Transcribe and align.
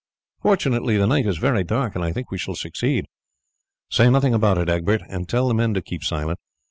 "Fortunately 0.41 0.97
the 0.97 1.05
night 1.05 1.27
is 1.27 1.37
very 1.37 1.63
dark 1.63 1.93
and 1.93 2.03
I 2.03 2.11
think 2.11 2.25
that 2.25 2.31
we 2.31 2.39
shall 2.39 2.55
succeed. 2.55 3.05
Say 3.91 4.09
nothing 4.09 4.33
about 4.33 4.57
it, 4.57 4.67
Egbert, 4.67 5.03
and 5.07 5.29
tell 5.29 5.47
the 5.47 5.53
men 5.53 5.75
to 5.75 5.81
keep 5.83 6.03
silent. 6.03 6.39